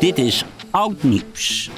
[0.00, 1.70] Dit is Oud Nieuws.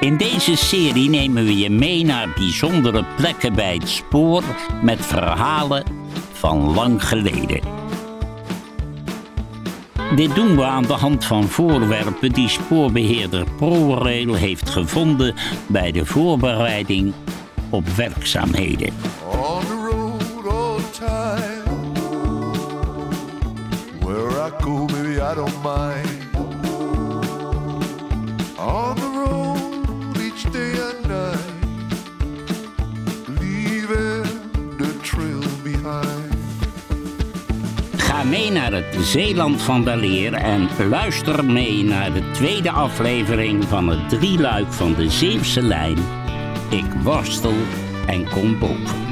[0.00, 4.42] In deze serie nemen we je mee naar bijzondere plekken bij het spoor
[4.82, 5.84] met verhalen
[6.32, 7.60] van lang geleden.
[10.16, 15.34] Dit doen we aan de hand van voorwerpen die spoorbeheerder ProRail heeft gevonden
[15.66, 17.12] bij de voorbereiding
[17.70, 18.94] op werkzaamheden.
[19.30, 21.62] On the road all time.
[24.00, 26.31] Where I go, baby, I don't mind.
[38.32, 44.08] Mee naar het Zeeland van Weleer en luister mee naar de tweede aflevering van het
[44.08, 45.98] drieluik van de Zeeuwse lijn.
[46.70, 47.54] Ik worstel
[48.06, 49.02] en kom boven.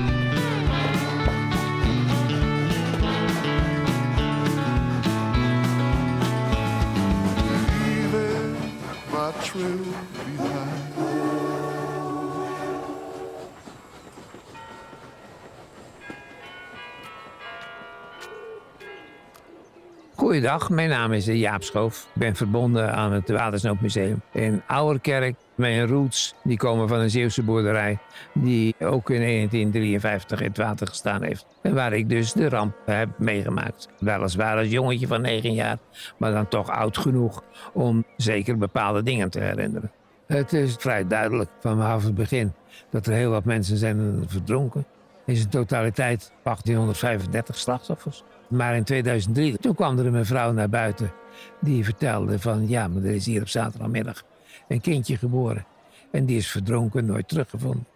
[20.31, 22.09] Goeiedag, mijn naam is Jaap Schoof.
[22.15, 25.37] Ik ben verbonden aan het Watersnoodmuseum in Ouwerkerk.
[25.55, 27.99] Mijn roots die komen van een Zeeuwse boerderij
[28.33, 31.47] die ook in 1953 in het water gestaan heeft.
[31.63, 33.89] En waar ik dus de ramp heb meegemaakt.
[33.99, 35.79] Weliswaar als jongetje van 9 jaar,
[36.17, 37.43] maar dan toch oud genoeg
[37.73, 39.91] om zeker bepaalde dingen te herinneren.
[40.27, 42.53] Het is vrij duidelijk vanaf het begin
[42.91, 44.87] dat er heel wat mensen zijn verdronken.
[45.27, 48.25] In zijn totaliteit 1835 slachtoffers.
[48.51, 51.13] Maar in 2003, toen kwam er een mevrouw naar buiten
[51.61, 54.23] die vertelde van ja, maar er is hier op zaterdagmiddag
[54.69, 55.67] een kindje geboren.
[56.11, 57.87] En die is verdronken, nooit teruggevonden.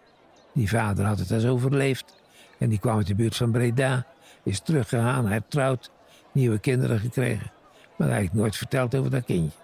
[0.53, 2.23] Die vader had het als overleefd
[2.57, 4.05] en die kwam uit de buurt van Breda,
[4.43, 5.91] is teruggegaan, hij trouwt,
[6.31, 7.51] nieuwe kinderen gekregen.
[7.97, 9.57] Maar heeft nooit verteld over dat kindje.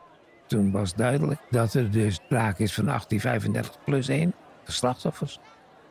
[0.48, 4.33] Toen was duidelijk dat er dus sprake is van 1835 plus 1
[4.65, 5.39] slachtoffers.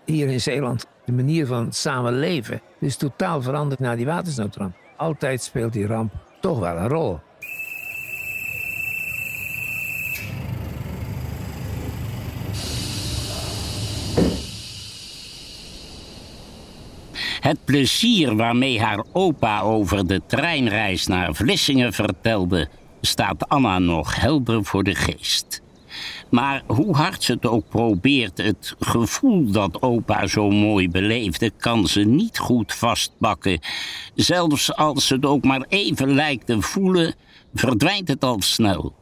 [0.05, 4.80] Hier in Zeeland, de manier van samenleven is totaal veranderd na die watersnoodramp.
[5.01, 7.21] Altijd speelt die ramp toch wel een rol.
[17.41, 22.69] Het plezier waarmee haar opa over de treinreis naar Vlissingen vertelde,
[23.01, 25.63] staat Anna nog helder voor de geest.
[26.31, 31.87] Maar hoe hard ze het ook probeert, het gevoel dat opa zo mooi beleefde, kan
[31.87, 33.61] ze niet goed vastpakken.
[34.15, 37.15] Zelfs als ze het ook maar even lijkt te voelen,
[37.55, 38.95] verdwijnt het al snel.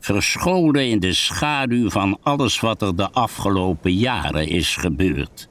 [0.00, 5.48] Verscholen in de schaduw van alles wat er de afgelopen jaren is gebeurd.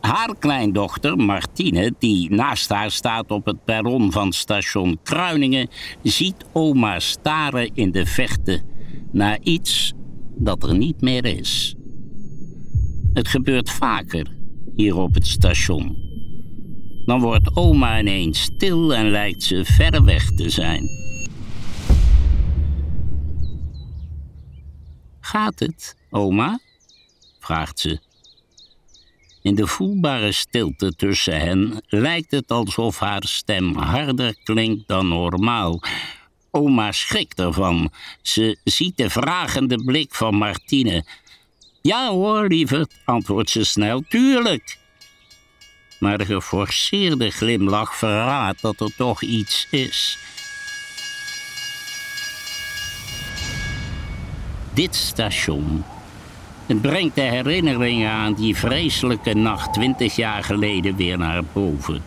[0.00, 5.68] Haar kleindochter, Martine, die naast haar staat op het perron van station Kruiningen,
[6.02, 8.62] ziet oma staren in de vechten
[9.12, 9.92] naar iets
[10.38, 11.74] dat er niet meer is.
[13.12, 14.36] Het gebeurt vaker
[14.74, 16.06] hier op het station.
[17.04, 20.88] Dan wordt oma ineens stil en lijkt ze ver weg te zijn.
[25.20, 26.60] Gaat het, oma?
[27.38, 28.00] vraagt ze.
[29.42, 35.80] In de voelbare stilte tussen hen lijkt het alsof haar stem harder klinkt dan normaal.
[36.50, 37.90] Oma schrikt ervan.
[38.22, 41.04] Ze ziet de vragende blik van Martine.
[41.82, 44.78] Ja hoor, lieverd, antwoordt ze snel, tuurlijk.
[45.98, 50.18] Maar de geforceerde glimlach verraadt dat er toch iets is.
[54.74, 55.84] Dit station
[56.68, 62.02] het brengt de herinneringen aan die vreselijke nacht twintig jaar geleden weer naar boven.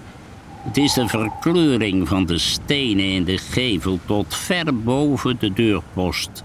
[0.63, 6.43] Het is de verkleuring van de stenen in de gevel tot ver boven de deurpost.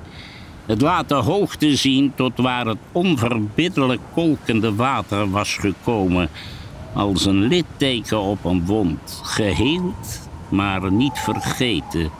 [0.67, 6.29] Het laat de hoogte zien tot waar het onverbiddelijk kolkende water was gekomen,
[6.95, 12.11] als een litteken op een wond, geheeld, maar niet vergeten.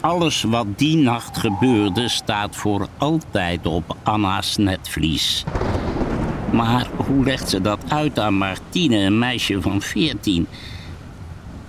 [0.00, 5.44] Alles wat die nacht gebeurde staat voor altijd op Anna's netvlies.
[6.52, 10.46] Maar hoe legt ze dat uit aan Martine, een meisje van veertien?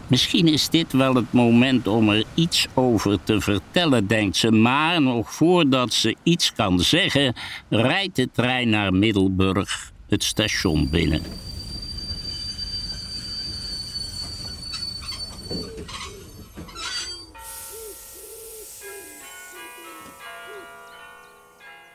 [0.08, 4.52] Misschien is dit wel het moment om er iets over te vertellen, denkt ze.
[4.52, 7.34] Maar nog voordat ze iets kan zeggen,
[7.70, 11.22] rijdt de trein naar Middelburg het station binnen.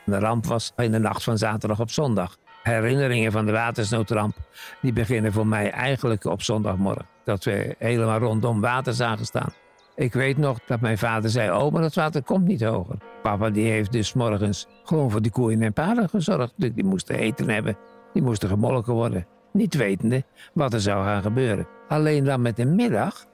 [0.04, 2.36] De ramp was in de nacht van zaterdag op zondag.
[2.68, 4.36] Herinneringen van de watersnoodramp
[4.80, 7.06] die beginnen voor mij eigenlijk op zondagmorgen.
[7.24, 9.52] Dat we helemaal rondom water zagen staan.
[9.94, 12.96] Ik weet nog dat mijn vader zei: Oh, maar dat water komt niet hoger.
[13.22, 16.52] Papa die heeft dus morgens gewoon voor die koeien en paarden gezorgd.
[16.56, 17.76] Dus die moesten eten hebben.
[18.12, 19.26] Die moesten gemolken worden.
[19.52, 20.24] Niet wetende
[20.54, 21.66] wat er zou gaan gebeuren.
[21.88, 23.26] Alleen dan met de middag,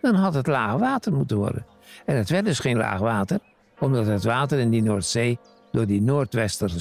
[0.00, 1.66] dan had het laag water moeten worden.
[2.06, 3.38] En het werd dus geen laag water,
[3.78, 5.38] omdat het water in die Noordzee
[5.70, 6.80] door die noordwesterse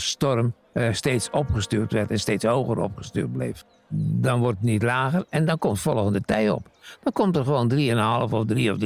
[0.74, 3.64] eh, steeds opgestuurd werd en steeds hoger opgestuurd bleef.
[3.90, 6.68] Dan wordt het niet lager en dan komt volgende tij op.
[7.04, 7.70] Dan komt er gewoon
[8.28, 8.78] 3,5 of 3 of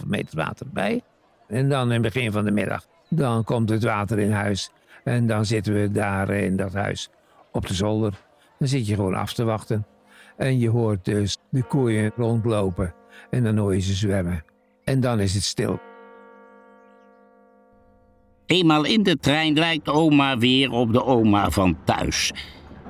[0.00, 1.02] 3,5 meter water bij.
[1.48, 4.70] En dan in het begin van de middag, dan komt het water in huis.
[5.04, 7.10] En dan zitten we daar in dat huis
[7.52, 8.12] op de zolder.
[8.58, 9.86] Dan zit je gewoon af te wachten.
[10.36, 12.94] En je hoort dus de koeien rondlopen.
[13.30, 14.44] En dan hoor je ze zwemmen.
[14.84, 15.80] En dan is het stil.
[18.52, 22.32] Eenmaal in de trein lijkt oma weer op de oma van thuis.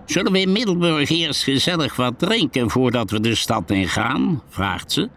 [0.06, 4.42] Zullen we in Middelburg eerst gezellig wat drinken voordat we de stad in gaan?
[4.48, 5.08] vraagt ze.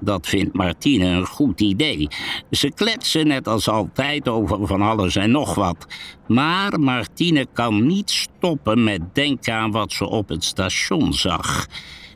[0.00, 2.08] Dat vindt Martine een goed idee.
[2.50, 5.86] Ze kletsen net als altijd over van alles en nog wat.
[6.26, 11.66] Maar Martine kan niet stoppen met denken aan wat ze op het station zag.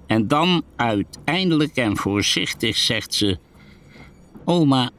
[0.07, 3.39] En dan uiteindelijk en voorzichtig zegt ze:
[4.45, 4.91] Oma,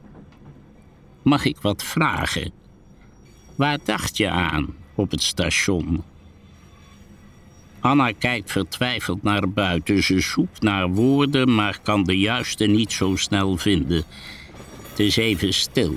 [1.26, 2.52] mag ik wat vragen?
[3.54, 6.02] Waar dacht je aan op het station?
[7.80, 10.02] Anna kijkt vertwijfeld naar buiten.
[10.02, 14.04] Ze zoekt naar woorden, maar kan de juiste niet zo snel vinden.
[14.88, 15.96] Het is even stil.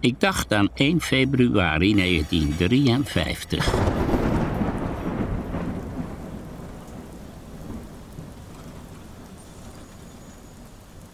[0.00, 4.07] Ik dacht aan 1 februari 1953.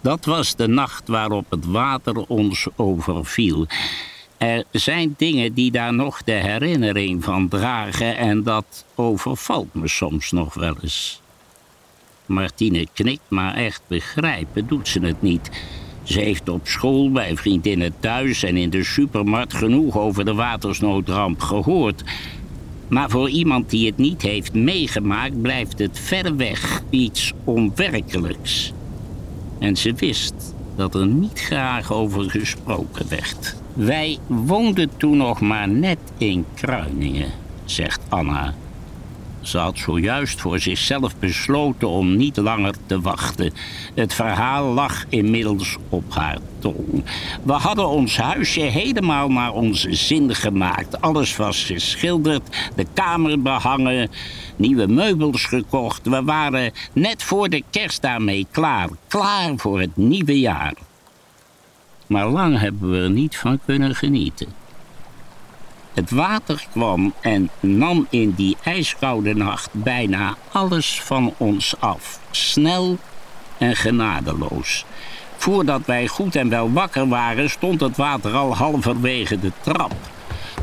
[0.05, 3.67] Dat was de nacht waarop het water ons overviel.
[4.39, 10.33] Er zijn dingen die daar nog de herinnering van dragen en dat overvalt me soms
[10.33, 11.21] nog wel eens.
[12.27, 15.51] Martine knikt, maar echt begrijpen doet ze het niet.
[16.03, 21.41] Ze heeft op school, bij vriendinnen thuis en in de supermarkt genoeg over de watersnoodramp
[21.41, 22.05] gehoord.
[22.89, 28.73] Maar voor iemand die het niet heeft meegemaakt, blijft het ver weg iets onwerkelijks.
[29.65, 33.57] En ze wist dat er niet graag over gesproken werd.
[33.73, 37.31] Wij woonden toen nog maar net in Kruiningen,
[37.65, 38.55] zegt Anna.
[39.45, 43.53] Ze had zojuist voor zichzelf besloten om niet langer te wachten.
[43.95, 47.05] Het verhaal lag inmiddels op haar tong.
[47.43, 51.01] We hadden ons huisje helemaal naar onze zin gemaakt.
[51.01, 54.11] Alles was geschilderd, de kamer behangen,
[54.57, 56.07] nieuwe meubels gekocht.
[56.07, 58.89] We waren net voor de kerst daarmee klaar.
[59.09, 60.75] Klaar voor het nieuwe jaar.
[62.07, 64.64] Maar lang hebben we er niet van kunnen genieten.
[65.95, 72.19] Het water kwam en nam in die ijskoude nacht bijna alles van ons af.
[72.31, 72.99] Snel
[73.59, 74.85] en genadeloos.
[75.37, 79.95] Voordat wij goed en wel wakker waren, stond het water al halverwege de trap.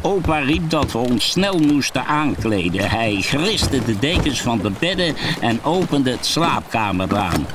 [0.02, 2.90] Opa riep dat we ons snel moesten aankleden.
[2.90, 7.46] Hij griste de dekens van de bedden en opende het slaapkamerraam.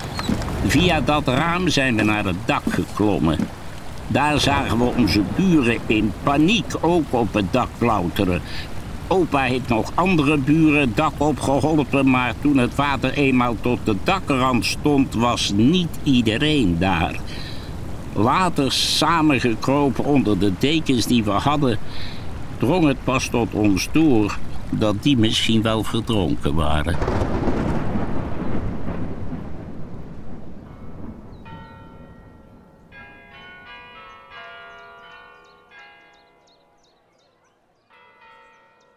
[0.67, 3.39] Via dat raam zijn we naar het dak geklommen.
[4.09, 8.41] Daar zagen we onze buren in paniek ook op het dak klauteren.
[9.09, 13.97] Opa heeft nog andere buren het dak opgeholpen, maar toen het water eenmaal tot de
[14.05, 17.21] dakrand stond, was niet iedereen daar.
[18.13, 21.79] Later, samengekropen onder de dekens die we hadden,
[22.59, 24.39] drong het pas tot ons door
[24.71, 26.97] dat die misschien wel verdronken waren.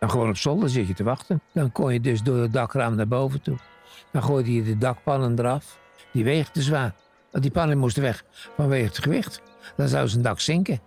[0.09, 1.41] Gewoon op zolder zit je te wachten.
[1.51, 3.57] Dan kon je dus door het dakraam naar boven toe.
[4.11, 5.79] Dan gooide je de dakpannen eraf.
[6.11, 6.93] Die weegt te zwaar.
[7.31, 8.23] Die pannen moesten weg
[8.55, 9.41] vanwege het gewicht.
[9.75, 10.79] Dan zou zijn dak zinken.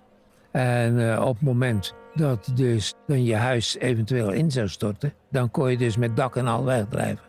[0.50, 5.50] En uh, op het moment dat dus dan je huis eventueel in zou storten, dan
[5.50, 7.24] kon je dus met dak en al wegdrijven.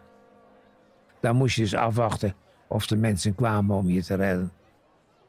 [1.20, 2.36] Dan moest je dus afwachten
[2.68, 4.52] of de mensen kwamen om je te redden.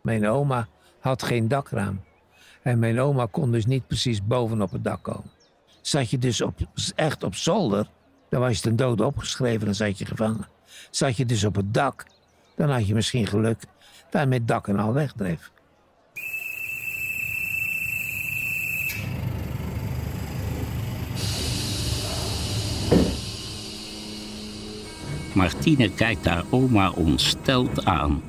[0.02, 0.66] Mijn oma
[1.00, 2.00] had geen dakraam.
[2.62, 5.30] En mijn oma kon dus niet precies bovenop het dak komen.
[5.84, 6.58] Zat je dus op,
[6.94, 7.86] echt op zolder,
[8.28, 10.48] dan was je ten dode opgeschreven, dan zat je gevangen.
[10.90, 12.06] Zat je dus op het dak,
[12.56, 13.62] dan had je misschien geluk
[14.10, 15.50] dat met dak en al wegdreef.
[25.32, 28.22] Martine kijkt haar oma ontsteld aan.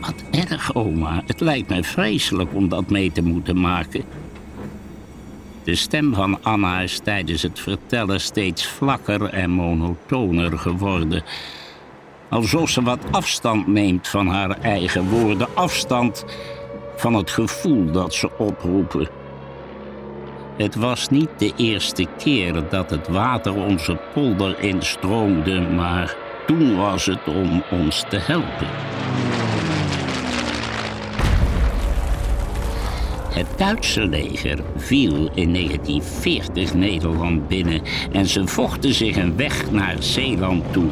[0.00, 1.22] Wat erg, oma.
[1.26, 4.04] Het lijkt me vreselijk om dat mee te moeten maken.
[5.68, 11.22] De stem van Anna is tijdens het vertellen steeds vlakker en monotoner geworden.
[12.28, 15.48] Alsof ze wat afstand neemt van haar eigen woorden.
[15.54, 16.24] Afstand
[16.96, 19.08] van het gevoel dat ze oproepen.
[20.56, 27.06] Het was niet de eerste keer dat het water onze polder instroomde, maar toen was
[27.06, 28.68] het om ons te helpen.
[33.38, 39.96] Het Duitse leger viel in 1940 Nederland binnen en ze vochten zich een weg naar
[39.98, 40.88] Zeeland toe.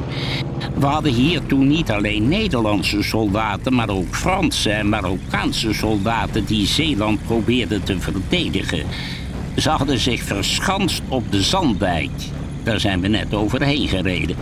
[0.75, 6.67] We hadden hier toen niet alleen Nederlandse soldaten, maar ook Franse en Marokkaanse soldaten die
[6.67, 8.87] Zeeland probeerden te verdedigen.
[9.57, 12.11] Ze hadden zich verschanst op de Zanddijk.
[12.63, 14.37] Daar zijn we net overheen gereden.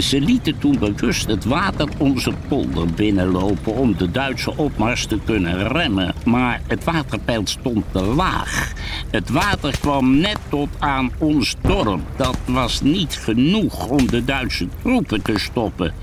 [0.00, 5.68] Ze lieten toen bewust het water onze polder binnenlopen om de Duitse opmars te kunnen
[5.68, 6.14] remmen.
[6.24, 8.72] Maar het waterpeil stond te laag.
[9.10, 12.00] Het water kwam net tot aan ons dorp.
[12.16, 15.94] Dat was niet genoeg om de Duitse troepen te stoppen.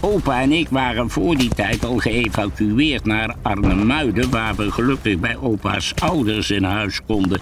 [0.00, 4.30] Opa en ik waren voor die tijd al geëvacueerd naar Arnhemuiden...
[4.30, 7.40] waar we gelukkig bij opa's ouders in huis konden.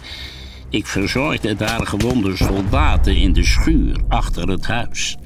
[0.70, 5.16] Ik verzorgde daar gewonde soldaten in de schuur achter het huis.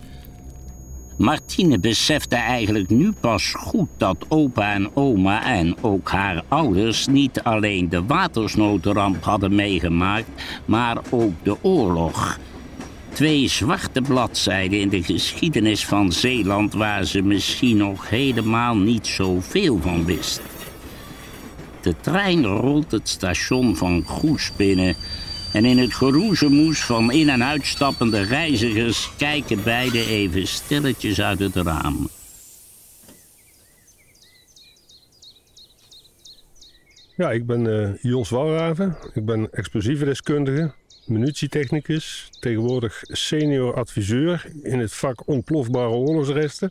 [1.18, 7.40] Martine besefte eigenlijk nu pas goed dat opa en oma en ook haar ouders niet
[7.42, 10.28] alleen de watersnoodramp hadden meegemaakt,
[10.64, 12.38] maar ook de oorlog.
[13.12, 19.78] Twee zwarte bladzijden in de geschiedenis van Zeeland waar ze misschien nog helemaal niet zoveel
[19.80, 20.40] van wist.
[21.80, 24.96] De trein rolt het station van Goes binnen
[25.52, 31.56] en in het geroezemoes van in- en uitstappende reizigers kijken beiden even stilletjes uit het
[31.56, 32.08] raam.
[37.16, 38.96] Ja, ik ben uh, Jos Walraven.
[39.14, 40.72] Ik ben explosievendeskundige,
[41.06, 46.70] munitietechnicus, tegenwoordig senior adviseur in het vak ontplofbare oorlogsresten.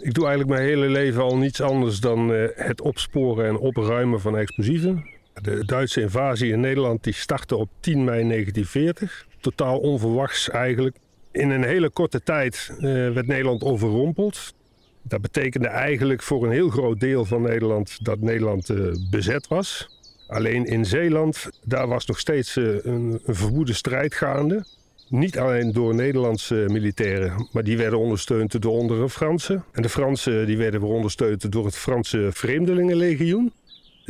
[0.00, 4.20] Ik doe eigenlijk mijn hele leven al niets anders dan uh, het opsporen en opruimen
[4.20, 5.04] van explosieven.
[5.42, 9.26] De Duitse invasie in Nederland die startte op 10 mei 1940.
[9.40, 10.96] Totaal onverwachts eigenlijk.
[11.30, 12.82] In een hele korte tijd uh,
[13.12, 14.54] werd Nederland overrompeld.
[15.02, 19.88] Dat betekende eigenlijk voor een heel groot deel van Nederland dat Nederland uh, bezet was.
[20.28, 24.64] Alleen in Zeeland, daar was nog steeds uh, een, een strijd gaande.
[25.08, 29.64] Niet alleen door Nederlandse militairen, maar die werden ondersteund door onder Fransen.
[29.72, 33.52] En de Fransen die werden ondersteund door het Franse Vreemdelingenlegioen.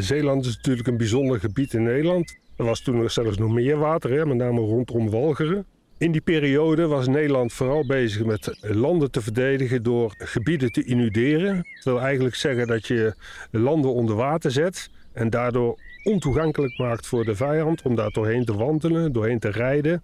[0.02, 2.36] Zeeland is natuurlijk een bijzonder gebied in Nederland.
[2.56, 5.66] Er was toen zelfs nog meer water, hè, met name rondom Walcheren.
[5.98, 11.56] In die periode was Nederland vooral bezig met landen te verdedigen door gebieden te inunderen.
[11.56, 13.14] Dat wil eigenlijk zeggen dat je
[13.50, 18.54] landen onder water zet en daardoor ontoegankelijk maakt voor de vijand om daar doorheen te
[18.54, 20.02] wandelen, doorheen te rijden.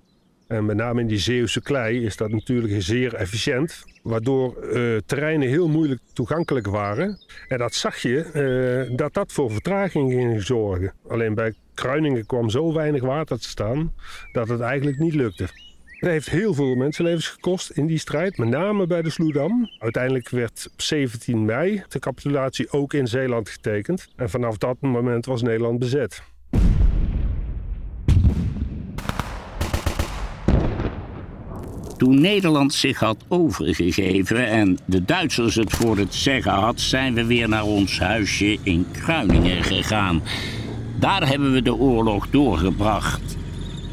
[0.48, 3.84] En met name in die Zeeuwse klei is dat natuurlijk zeer efficiënt.
[4.02, 7.18] Waardoor uh, terreinen heel moeilijk toegankelijk waren.
[7.48, 10.92] En dat zag je uh, dat dat voor vertraging ging zorgen.
[11.08, 13.94] Alleen bij Kruiningen kwam zo weinig water te staan
[14.32, 15.48] dat het eigenlijk niet lukte.
[15.84, 19.70] Het heeft heel veel mensenlevens gekost in die strijd, met name bij de Sloedam.
[19.78, 24.08] Uiteindelijk werd op 17 mei de capitulatie ook in Zeeland getekend.
[24.16, 26.22] En vanaf dat moment was Nederland bezet.
[31.98, 37.26] Toen Nederland zich had overgegeven en de Duitsers het voor het zeggen had, zijn we
[37.26, 40.22] weer naar ons huisje in Kruiningen gegaan.
[40.98, 43.36] Daar hebben we de oorlog doorgebracht.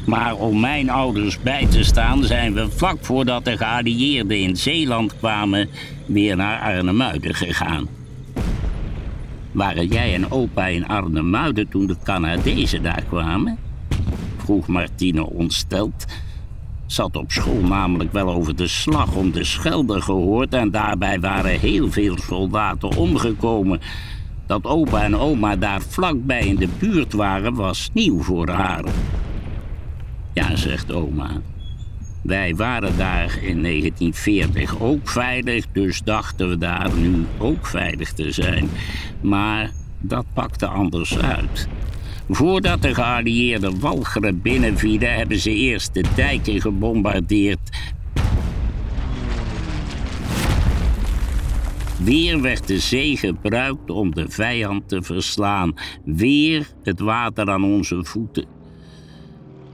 [0.04, 5.16] Maar om mijn ouders bij te staan, zijn we vlak voordat de geallieerden in Zeeland
[5.18, 5.68] kwamen,
[6.06, 7.88] weer naar Arnhemuiden gegaan.
[9.52, 13.58] Waren jij en opa in Arnhemuiden toen de Canadezen daar kwamen?
[14.36, 16.06] vroeg Martine ontsteld
[16.86, 21.60] Zat op school namelijk wel over de slag om de Schelde gehoord en daarbij waren
[21.60, 23.80] heel veel soldaten omgekomen.
[24.46, 28.84] Dat opa en oma daar vlakbij in de buurt waren was nieuw voor haar.
[30.34, 31.30] Ja, zegt oma.
[32.22, 38.30] Wij waren daar in 1940 ook veilig, dus dachten we daar nu ook veilig te
[38.32, 38.68] zijn.
[39.20, 41.68] Maar dat pakte anders uit.
[42.28, 47.94] Voordat de geallieerden Walcheren binnenvielen, hebben ze eerst de dijken gebombardeerd.
[51.98, 55.74] Weer werd de zee gebruikt om de vijand te verslaan.
[56.04, 58.55] Weer het water aan onze voeten.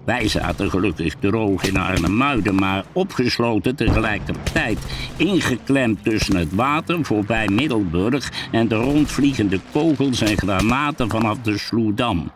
[0.05, 4.79] Wij zaten gelukkig droog in Arnhemuiden, maar opgesloten tegelijkertijd.
[5.17, 12.33] Ingeklemd tussen het water voorbij Middelburg en de rondvliegende kogels en granaten vanaf de Sloedam.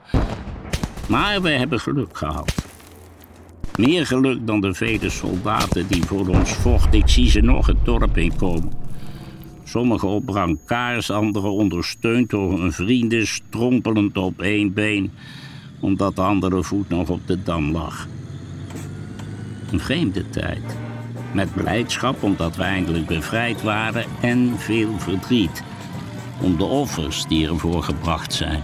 [1.09, 2.55] Maar we hebben geluk gehad.
[3.77, 6.99] Meer geluk dan de vele soldaten die voor ons vochten.
[6.99, 8.73] Ik zie ze nog het dorp inkomen.
[9.65, 15.11] Sommigen op brancards, anderen ondersteund door hun vrienden, strompelend op één been,
[15.87, 18.07] omdat de andere voet nog op de dam lag.
[19.71, 20.77] Een vreemde tijd.
[21.33, 25.63] Met blijdschap omdat we eindelijk bevrijd waren en veel verdriet
[26.41, 28.63] om de offers die ervoor gebracht zijn.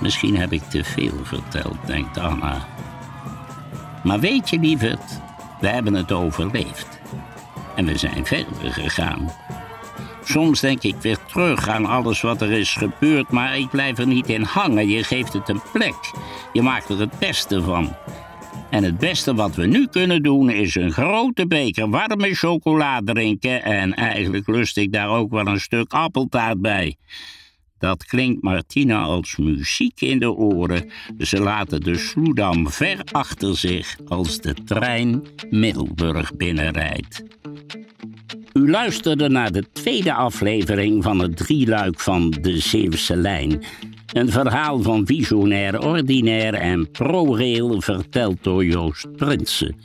[0.00, 2.66] Misschien heb ik te veel verteld, denkt Anna.
[4.02, 5.20] Maar weet je, lieverd,
[5.60, 7.00] we hebben het overleefd.
[7.76, 9.30] En we zijn verder gegaan.
[10.24, 14.06] Soms denk ik weer terug aan alles wat er is gebeurd, maar ik blijf er
[14.06, 14.88] niet in hangen.
[14.88, 15.94] Je geeft het een plek.
[16.52, 17.96] Je maakt er het beste van.
[18.70, 23.62] En het beste wat we nu kunnen doen is een grote beker warme chocola drinken.
[23.62, 26.96] En eigenlijk lust ik daar ook wel een stuk appeltaart bij.
[27.78, 30.90] Dat klinkt Martina als muziek in de oren.
[31.18, 37.22] Ze laten de Sloedam ver achter zich als de trein Middelburg binnenrijdt.
[38.66, 43.62] Luisterde naar de tweede aflevering van het drieluik van De Zeeuwse Lijn.
[44.12, 49.76] Een verhaal van visionair, ordinair en ProRail verteld door Joost Prinsen.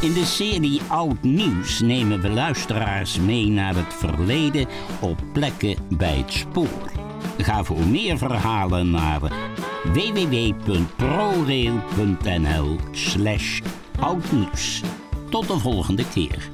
[0.00, 4.66] In de serie Oud Nieuws nemen we luisteraars mee naar het verleden
[5.00, 6.92] op plekken bij het spoor.
[7.38, 9.20] Ga voor meer verhalen naar
[9.84, 13.60] www.prorail.nl slash
[13.98, 14.82] oudnieuws.
[15.30, 16.50] Tot de volgende keer.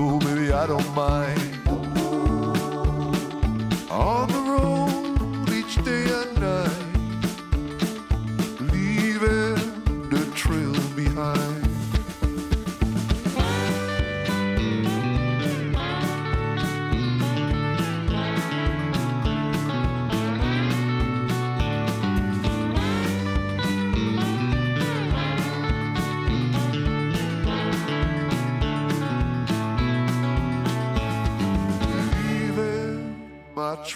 [0.00, 1.39] Where I go, baby, I don't mind.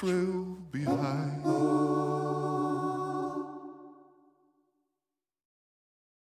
[0.05, 0.44] Leaving my trail behind.